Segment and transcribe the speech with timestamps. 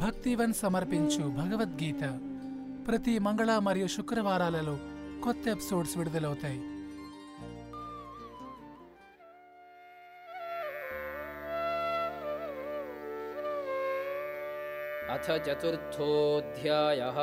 [0.00, 2.02] భక్తివన్ సమర్పించు భగవద్గీత
[2.88, 4.76] ప్రతి మంగళ మరియు శుక్రవారాలలో
[5.24, 6.60] కొత్త ఎపిసోడ్స్ విడుదలవుతాయి
[15.08, 17.18] अथ चतुर्थोऽध्यायः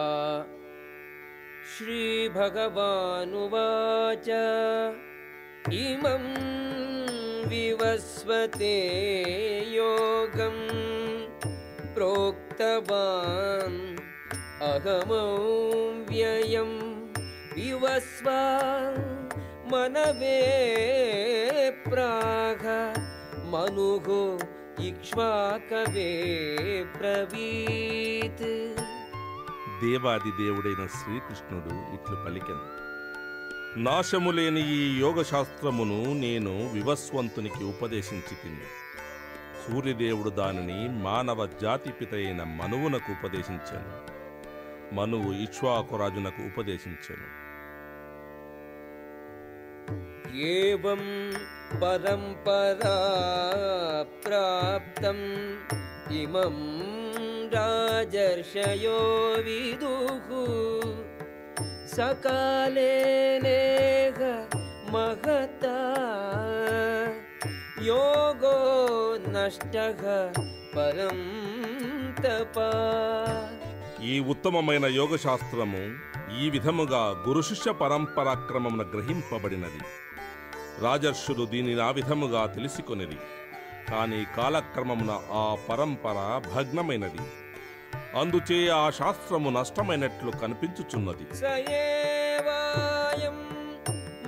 [1.74, 3.18] श्रीभगवानुवाच
[5.80, 6.26] इमं
[7.50, 8.78] विवस्वते
[9.76, 10.58] योगं
[12.58, 13.80] प्रोक्तवान्
[14.66, 16.72] अहमव्ययं
[17.56, 18.42] विवस्वा
[19.72, 20.40] मनवे
[21.86, 22.64] प्राह
[23.54, 24.08] मनुः
[24.90, 26.12] इक्ष्वाकवे
[26.96, 28.46] ब्रवीत्
[29.82, 32.62] దేవాది దేవుడైన శ్రీకృష్ణుడు ఇట్లు పలికెను
[33.86, 38.68] నాశము లేని ఈ యోగశాస్త్రమును నేను వివస్వంతునికి ఉపదేశించి తిని
[39.73, 44.19] సూర్యదేవుడు దానిని మానవ జాతిపిత అయిన మనువునకు ఉపదేశించాను.
[44.95, 47.49] మనువు ఇక్ష్వాకురాజునకు ఉపదేశించాను.
[50.37, 51.33] ఏం
[51.83, 52.99] పరంపరా
[54.27, 55.17] ప్రాప్తం
[56.15, 56.83] ఇమం
[57.55, 60.29] రాజర్షయో విదుః.
[61.87, 64.47] సకాలేనేహ
[64.93, 65.95] మహతా
[67.89, 68.57] యోగో
[69.29, 69.77] నష్ట
[70.77, 71.19] పరం
[72.25, 72.57] తప
[74.03, 75.83] ఈ ఉత్తమమైన యోగ శాస్త్రము
[76.41, 79.81] ఈ విధముగా గురు శిష్య పరంపరాక్రమమున గ్రహింపబడినది.
[80.81, 83.19] రాజర్షులు దీనిని ఆ విధముగా తెలుసుకొనిది
[83.91, 87.23] కానీ కాలక్రమమున ఆ పరంపర భగ్నమైనది.
[88.21, 91.27] అందుచే ఆ శాస్త్రము నష్టమైనట్లు కనిపించుచున్నది.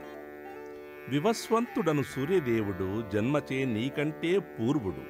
[1.13, 5.05] వివస్వంతుడను సూర్యదేవుడు జన్మచే నీకంటే పూర్వుడు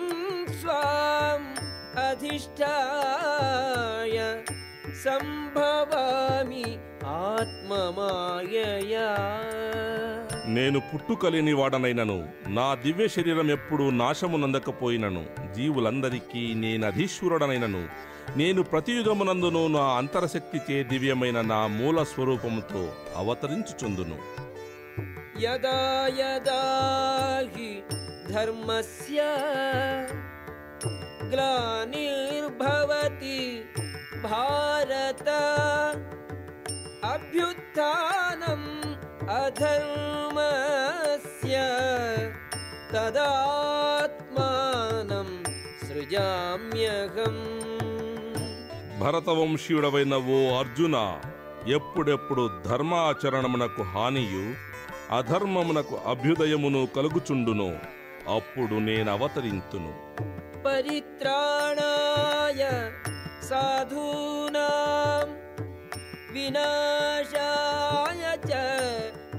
[0.62, 1.56] స్వాం
[2.06, 2.58] అధిష్టాయ
[5.04, 9.10] సంభవామి ఆత్మమాయయా.
[10.48, 15.54] నేను పుట్టుకలేని వాడనైనను నా దివ్య శరీరం ఎప్పుడు నాశము నందకపోయినను.
[15.54, 17.88] జీవులందరికీ నేను అధీశ్వరుడనైనను
[18.38, 24.46] నేను ప్రతియుగమునందును నా అంతరశక్తిచే దివ్యమైన నా మూల స్వరూపముతో అవతరించుచుందును.
[25.40, 26.16] యదా
[28.30, 29.22] ధర్మస్య
[31.30, 33.64] గ్లానిర్భవతి
[34.24, 35.30] భారత
[37.06, 38.86] అభ్యుత్నం
[39.30, 40.35] అధర్మ
[42.96, 44.40] తదాత్మానం
[45.88, 47.38] సృజామ్యహం.
[49.02, 50.96] భరతవంశీయుడవైన ఓ అర్జున
[51.78, 54.46] ఎప్పుడెప్పుడు ధర్మాచరణమునకు హానియు
[55.12, 57.70] అధర్మమునకు అభ్యుదయమును కలుగుచుండును
[58.36, 59.92] అప్పుడు నేను అవతరించును
[60.66, 62.62] పరిత్రాణాయ
[63.50, 64.68] సాధూనా
[66.32, 68.52] వినాశాయ చ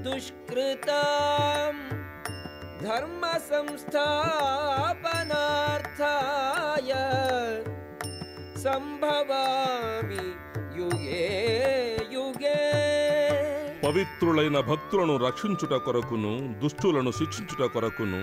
[0.05, 1.75] దుష్కృతాం.
[5.52, 6.92] धर्मसंस्थापनार्थाय
[8.64, 10.24] सम्भवामि
[10.78, 11.26] युगे
[12.12, 12.58] युगे
[13.84, 18.20] పవిత్రులైన భక్తులను రక్షించుట కొరకును దుష్టులను శిక్షించుట కొరకును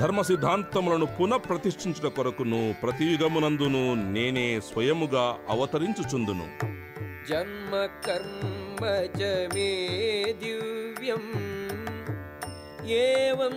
[0.00, 3.84] ధర్మ సిద్ధాంతములను పునఃప్రతిష్ఠించుట కొరకును ప్రతి యుగమునందును
[4.14, 6.48] నేనే స్వయముగా అవతరించుచుందును
[7.26, 7.72] जन्म
[8.04, 8.80] कर्म
[9.14, 9.20] च
[9.52, 9.68] मे
[12.89, 13.55] ఏం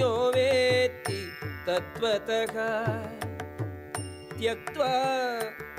[0.00, 1.20] యో వేత్తి
[1.66, 2.54] తత్వతః
[4.38, 4.94] త్యక్వా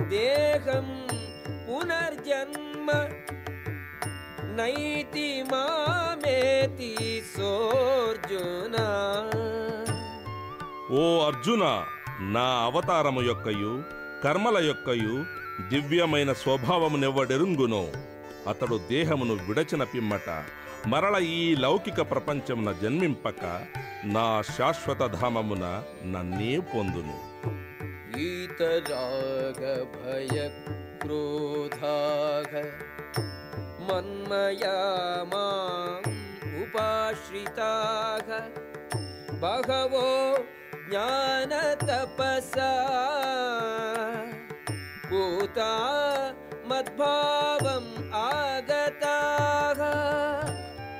[0.09, 0.87] దేహం
[1.67, 2.89] పునర్జన్మ
[4.55, 6.91] నైతి మామేతి
[7.37, 8.75] సోర్జున
[10.91, 11.63] ఓ అర్జున
[12.19, 13.73] నా అవతారము యొక్కయు
[14.23, 15.15] కర్మల యొక్కయు
[15.69, 17.81] దివ్యమైన స్వభావమునివ్వడెరుంగును.
[18.47, 20.27] అతడు దేహమును విడచిన పిమ్మట
[20.87, 23.65] మరల ఈ లౌకిక ప్రపంచమున జన్మింపక
[24.05, 27.17] నా శాశ్వత ధామమున నన్నే పొందును.
[29.93, 30.49] భయ
[31.01, 32.53] క్రోధాగ
[39.41, 40.37] బహవో
[40.89, 41.53] జ్ఞాన
[41.87, 42.53] తపస
[45.09, 45.71] పూతా
[46.67, 47.85] మద్భావం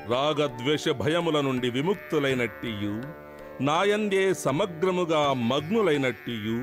[0.10, 3.02] రాగద్వేష భయముల నుండి విముక్తులైనట్టియు
[3.62, 6.58] నాయందే సమగ్రముగా మగ్నులైనట్టియు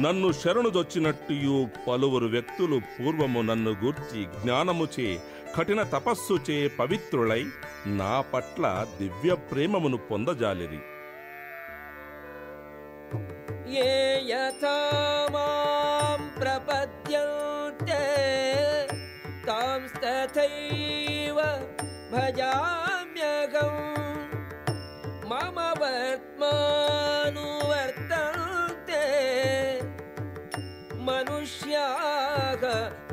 [0.00, 5.20] నన్ను శరణుదొచ్చినట్టియు పలువురు వ్యక్తులు పూర్వము నన్ను గూర్చి జ్ఞానముచే
[5.56, 7.44] కఠిన తపస్సుచే పవిత్రులై
[7.86, 10.80] నా పట్ల దివ్య ప్రేమమును పొందజాలిరి.
[13.80, 14.14] ఏ
[22.14, 22.83] భజా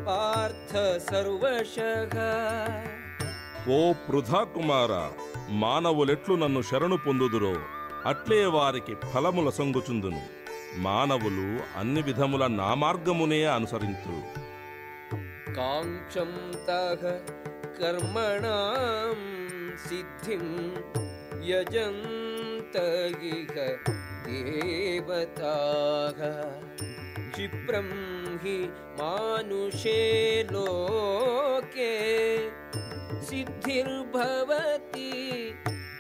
[0.07, 0.73] ಪಾರ್ಥ
[1.07, 2.15] ಸರ್ವಶಃ
[3.71, 4.93] ఓ పృథాకుమార
[5.61, 7.55] మానవులెట్లు నన్ను శరణు పొందుదురో
[8.11, 10.21] అట్లే వారికి ఫలముల సొంగుచుందును
[10.83, 11.47] మానవులు
[11.79, 14.15] అన్ని విధముల నా మార్గమునే అనుసరించు
[15.57, 16.31] కాంక్షం
[16.67, 17.01] తహ
[17.79, 19.19] కర్మణాం
[19.85, 20.45] సిద్ధిం
[21.51, 23.55] యజంతగిహ
[24.25, 26.19] దేవతాహ
[27.30, 27.88] क्षिप्रं
[28.42, 28.56] हि
[28.98, 30.00] मानुषे
[30.52, 31.92] लोके
[33.28, 35.12] सिद्धिर्भवति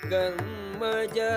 [0.06, 1.32] कर्मजा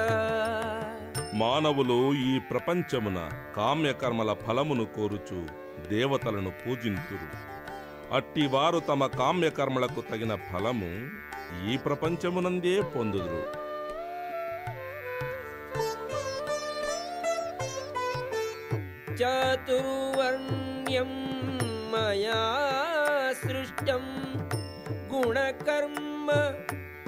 [1.40, 3.20] మానవులు ఈ ప్రపంచమున
[3.58, 5.38] కామ్యకర్మల ఫలమును కోరుచు
[5.92, 7.28] దేవతలను పూజింతురు
[8.18, 10.92] అట్టివారు తమ కామ్యకర్మలకు తగిన ఫలము
[11.68, 13.42] ఈ ప్రపంచమునందే పొందుదురు
[19.20, 21.12] चातुर्वर्ण्यं
[21.92, 22.42] मया
[23.42, 24.06] सृष्टं
[25.12, 26.28] गुणकर्म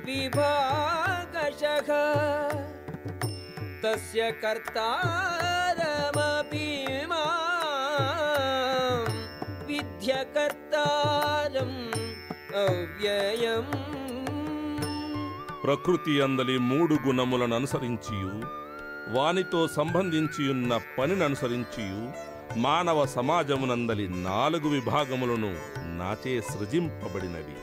[0.07, 1.89] विभागशः
[3.83, 4.97] तस्य कर्तारमपि
[7.11, 7.27] मां
[9.69, 11.77] विद्यकर्तारम्
[12.63, 13.73] अव्ययम्
[15.63, 18.29] ప్రకృతి అందలి మూడు గుణములను అనుసరించియు
[19.08, 22.12] వానితో సంబంధించియున్న పనిననుసరించియు
[22.58, 25.50] మానవ సమాజమునందలి నాలుగు విభాగములను
[25.98, 27.56] నాచే సృజింపబడినవి.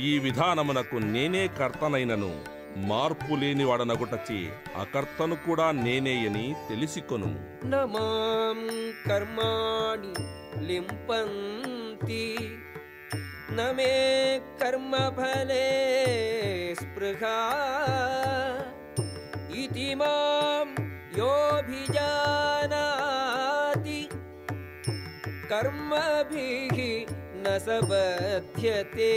[0.00, 2.44] ఈ విధానమునకు నేనే కర్తనైనను
[2.76, 7.30] మార్పు లేని వాడనగుటచి అకర్తను కూడా నేనేయని తెలిసికొను.
[7.66, 10.14] నమాం కర్మాణి
[10.66, 12.38] లింపంతి
[13.52, 15.68] నమే కర్మఫలే
[16.80, 17.36] స్పృహా
[19.59, 20.65] इति मां
[22.77, 24.01] योऽभिजानाति
[25.51, 26.77] कर्मभिः
[27.37, 29.13] न स बध्यते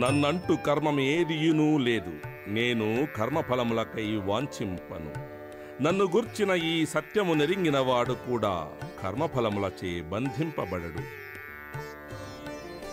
[0.00, 2.12] నన్నంటు కర్మం ఏదియునూ లేదు
[2.56, 5.12] నేను కర్మఫలములకై వాంఛింపను
[5.84, 8.52] నన్ను గుర్చిన ఈ సత్యము నెరింగినవాడు కూడా
[9.00, 11.02] కర్మఫలములచే బంధింపబడడు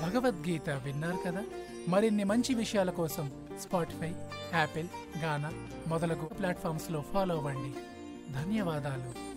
[0.02, 1.44] భగవద్గీత విన్నారు కదా
[1.94, 3.26] మరిన్ని మంచి విషయాల కోసం
[3.61, 4.15] స్పాటిఫై
[4.55, 4.89] యాపిల్
[5.25, 5.53] గానా
[5.87, 7.73] మొదలగు ప్లాట్ఫామ్స్లో ఫాలో అవ్వండి.
[8.33, 9.30] ధన్యవాదాలు.